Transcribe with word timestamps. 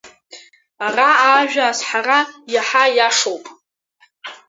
Араҟа 0.85 1.27
ажәа 1.41 1.65
азҳара 1.69 2.19
иаҳа 2.53 2.83
иашоуп. 2.97 3.45